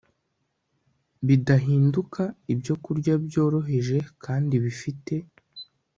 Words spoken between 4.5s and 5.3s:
bifite